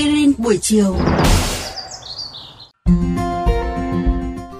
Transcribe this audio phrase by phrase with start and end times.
[0.00, 0.96] Aspirin buổi chiều.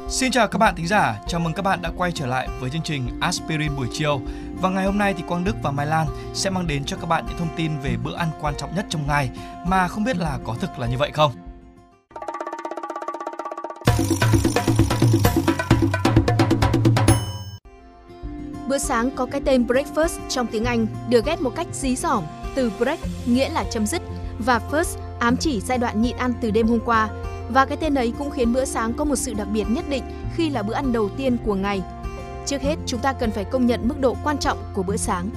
[0.09, 2.71] Xin chào các bạn thính giả, chào mừng các bạn đã quay trở lại với
[2.71, 4.21] chương trình Aspirin buổi chiều.
[4.55, 7.07] Và ngày hôm nay thì Quang Đức và Mai Lan sẽ mang đến cho các
[7.07, 9.31] bạn những thông tin về bữa ăn quan trọng nhất trong ngày
[9.67, 11.33] mà không biết là có thực là như vậy không.
[18.69, 22.25] Bữa sáng có cái tên breakfast trong tiếng Anh được ghép một cách dí dỏm
[22.55, 24.03] từ break nghĩa là chấm dứt
[24.39, 27.09] và first ám chỉ giai đoạn nhịn ăn từ đêm hôm qua.
[27.49, 30.03] Và cái tên ấy cũng khiến bữa sáng có một sự đặc biệt nhất định
[30.37, 31.83] khi là bữa ăn đầu tiên của ngày.
[32.47, 35.31] Trước hết, chúng ta cần phải công nhận mức độ quan trọng của bữa sáng.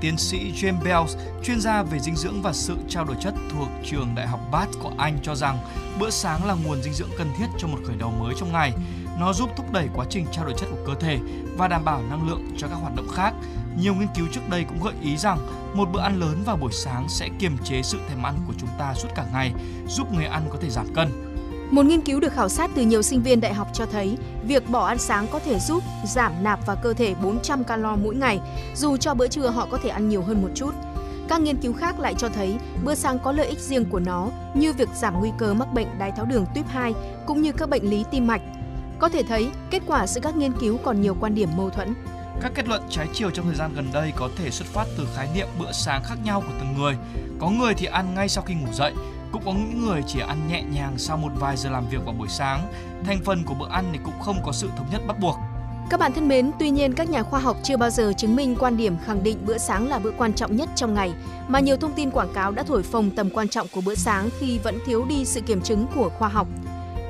[0.00, 3.68] Tiến sĩ James Bells, chuyên gia về dinh dưỡng và sự trao đổi chất thuộc
[3.84, 5.58] trường Đại học Bath của Anh cho rằng
[6.00, 8.72] bữa sáng là nguồn dinh dưỡng cần thiết cho một khởi đầu mới trong ngày.
[9.18, 11.18] Nó giúp thúc đẩy quá trình trao đổi chất của cơ thể
[11.56, 13.34] và đảm bảo năng lượng cho các hoạt động khác.
[13.80, 15.38] Nhiều nghiên cứu trước đây cũng gợi ý rằng
[15.74, 18.68] một bữa ăn lớn vào buổi sáng sẽ kiềm chế sự thèm ăn của chúng
[18.78, 19.52] ta suốt cả ngày,
[19.88, 21.08] giúp người ăn có thể giảm cân.
[21.70, 24.70] Một nghiên cứu được khảo sát từ nhiều sinh viên đại học cho thấy việc
[24.70, 28.40] bỏ ăn sáng có thể giúp giảm nạp vào cơ thể 400 calo mỗi ngày,
[28.74, 30.74] dù cho bữa trưa họ có thể ăn nhiều hơn một chút.
[31.28, 34.28] Các nghiên cứu khác lại cho thấy bữa sáng có lợi ích riêng của nó
[34.54, 36.94] như việc giảm nguy cơ mắc bệnh đái tháo đường tuyếp 2
[37.26, 38.42] cũng như các bệnh lý tim mạch.
[39.02, 41.94] Có thể thấy, kết quả giữa các nghiên cứu còn nhiều quan điểm mâu thuẫn.
[42.40, 45.08] Các kết luận trái chiều trong thời gian gần đây có thể xuất phát từ
[45.14, 46.96] khái niệm bữa sáng khác nhau của từng người.
[47.40, 48.92] Có người thì ăn ngay sau khi ngủ dậy,
[49.32, 52.14] cũng có những người chỉ ăn nhẹ nhàng sau một vài giờ làm việc vào
[52.18, 52.72] buổi sáng.
[53.04, 55.36] Thành phần của bữa ăn thì cũng không có sự thống nhất bắt buộc.
[55.90, 58.56] Các bạn thân mến, tuy nhiên các nhà khoa học chưa bao giờ chứng minh
[58.58, 61.12] quan điểm khẳng định bữa sáng là bữa quan trọng nhất trong ngày,
[61.48, 64.28] mà nhiều thông tin quảng cáo đã thổi phồng tầm quan trọng của bữa sáng
[64.38, 66.46] khi vẫn thiếu đi sự kiểm chứng của khoa học.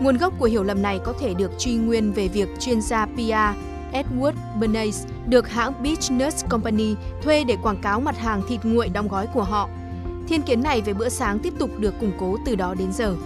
[0.03, 3.07] Nguồn gốc của hiểu lầm này có thể được truy nguyên về việc chuyên gia
[3.07, 3.57] PR
[3.93, 8.89] Edward Bernays được hãng Beach Nuts Company thuê để quảng cáo mặt hàng thịt nguội
[8.89, 9.69] đóng gói của họ.
[10.29, 13.17] Thiên kiến này về bữa sáng tiếp tục được củng cố từ đó đến giờ.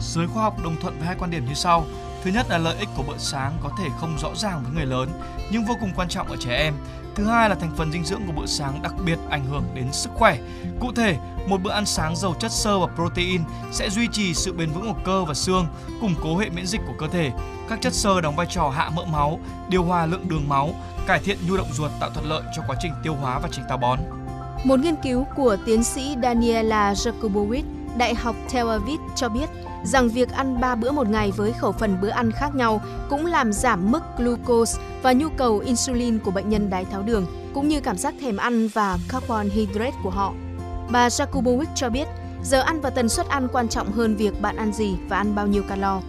[0.00, 1.84] Giới khoa học đồng thuận với hai quan điểm như sau.
[2.24, 4.86] Thứ nhất là lợi ích của bữa sáng có thể không rõ ràng với người
[4.86, 5.08] lớn
[5.50, 6.74] nhưng vô cùng quan trọng ở trẻ em.
[7.14, 9.92] Thứ hai là thành phần dinh dưỡng của bữa sáng đặc biệt ảnh hưởng đến
[9.92, 10.38] sức khỏe.
[10.80, 11.16] Cụ thể,
[11.48, 13.42] một bữa ăn sáng giàu chất xơ và protein
[13.72, 15.66] sẽ duy trì sự bền vững của cơ và xương,
[16.00, 17.32] củng cố hệ miễn dịch của cơ thể.
[17.68, 20.74] Các chất xơ đóng vai trò hạ mỡ máu, điều hòa lượng đường máu,
[21.06, 23.64] cải thiện nhu động ruột tạo thuận lợi cho quá trình tiêu hóa và trình
[23.68, 23.98] táo bón.
[24.64, 27.64] Một nghiên cứu của tiến sĩ Daniela Jakubowicz,
[27.98, 29.50] Đại học Tel Aviv cho biết
[29.84, 33.26] rằng việc ăn 3 bữa một ngày với khẩu phần bữa ăn khác nhau cũng
[33.26, 37.68] làm giảm mức glucose và nhu cầu insulin của bệnh nhân đái tháo đường, cũng
[37.68, 40.32] như cảm giác thèm ăn và carbon hydrate của họ.
[40.90, 42.08] Bà Jakubowicz cho biết,
[42.42, 45.34] giờ ăn và tần suất ăn quan trọng hơn việc bạn ăn gì và ăn
[45.34, 46.00] bao nhiêu calo.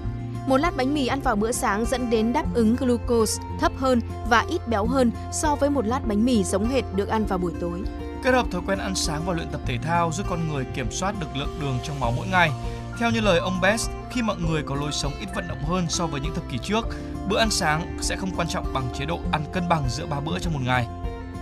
[0.47, 4.01] Một lát bánh mì ăn vào bữa sáng dẫn đến đáp ứng glucose thấp hơn
[4.29, 7.38] và ít béo hơn so với một lát bánh mì giống hệt được ăn vào
[7.38, 7.81] buổi tối.
[8.25, 10.91] Kết hợp thói quen ăn sáng và luyện tập thể thao giúp con người kiểm
[10.91, 12.52] soát được lượng đường trong máu mỗi ngày.
[13.00, 15.86] Theo như lời ông Best, khi mọi người có lối sống ít vận động hơn
[15.90, 16.88] so với những thập kỷ trước,
[17.30, 20.19] bữa ăn sáng sẽ không quan trọng bằng chế độ ăn cân bằng giữa ba
[20.19, 20.88] bữa trong một ngày.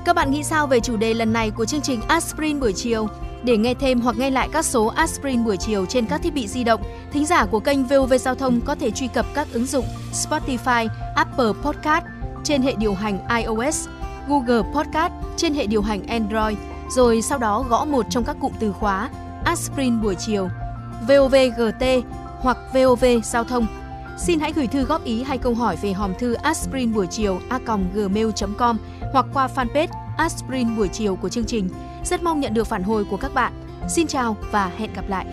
[0.05, 3.07] Các bạn nghĩ sao về chủ đề lần này của chương trình Aspirin buổi chiều?
[3.43, 6.47] Để nghe thêm hoặc nghe lại các số Aspirin buổi chiều trên các thiết bị
[6.47, 9.65] di động, thính giả của kênh VOV Giao thông có thể truy cập các ứng
[9.65, 12.05] dụng Spotify, Apple Podcast
[12.43, 13.87] trên hệ điều hành iOS,
[14.27, 16.57] Google Podcast trên hệ điều hành Android,
[16.95, 19.09] rồi sau đó gõ một trong các cụm từ khóa
[19.45, 20.49] Aspirin buổi chiều,
[21.07, 21.83] VOVGT
[22.39, 23.67] hoặc VOV Giao thông.
[24.17, 27.39] Xin hãy gửi thư góp ý hay câu hỏi về hòm thư aspirin buổi chiều
[27.49, 28.77] a.gmail.com
[29.13, 29.87] hoặc qua fanpage
[30.17, 31.69] Aspirin buổi chiều của chương trình.
[32.05, 33.53] Rất mong nhận được phản hồi của các bạn.
[33.89, 35.25] Xin chào và hẹn gặp lại!